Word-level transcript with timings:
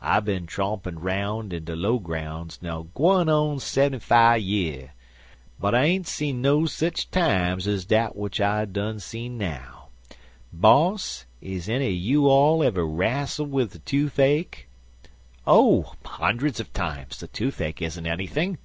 I 0.00 0.18
bin 0.18 0.46
trompin' 0.46 0.98
'roun' 0.98 1.52
in 1.52 1.62
de 1.64 1.76
lowgroun's 1.76 2.58
now 2.60 2.88
gwine 2.92 3.28
on 3.28 3.60
seventy 3.60 4.00
fi' 4.04 4.34
year, 4.34 4.94
but 5.60 5.76
I 5.76 5.84
ain't 5.84 6.08
see 6.08 6.32
no 6.32 6.66
sich 6.66 7.08
times 7.12 7.68
ez 7.68 7.84
dat 7.84 8.14
w'at 8.14 8.40
I 8.40 8.64
done 8.64 8.96
spe'unst 8.98 9.36
now. 9.38 9.86
Boss, 10.52 11.24
is 11.40 11.68
enny 11.68 11.86
er 11.86 11.90
you 11.90 12.26
all 12.26 12.64
ever 12.64 12.82
rastled 12.84 13.50
wid 13.52 13.70
de 13.70 13.78
toofache?" 13.78 14.66
"Oh, 15.46 15.94
hundreds 16.04 16.58
of 16.58 16.72
times! 16.72 17.20
The 17.20 17.28
toothache 17.28 17.80
isn't 17.80 18.06
anything." 18.08 18.58